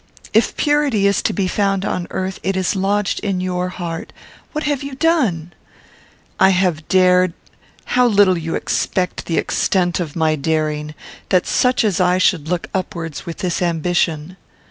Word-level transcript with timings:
If 0.33 0.57
purity 0.57 1.05
is 1.05 1.21
to 1.21 1.31
be 1.31 1.47
found 1.47 1.85
on 1.85 2.07
earth, 2.09 2.39
it 2.41 2.57
is 2.57 2.75
lodged 2.75 3.19
in 3.19 3.39
your 3.39 3.69
heart. 3.69 4.11
What 4.51 4.63
have 4.63 4.81
you 4.81 4.95
done?" 4.95 5.53
"I 6.39 6.49
have 6.49 6.87
dared 6.87 7.33
how 7.85 8.07
little 8.07 8.35
you 8.35 8.55
expect 8.55 9.27
the 9.27 9.37
extent 9.37 9.99
of 9.99 10.15
my 10.15 10.35
daring! 10.35 10.95
That 11.29 11.45
such 11.45 11.83
as 11.83 12.01
I 12.01 12.17
should 12.17 12.47
look 12.47 12.67
upwards 12.73 13.27
with 13.27 13.37
this 13.45 13.61
ambition." 13.61 14.37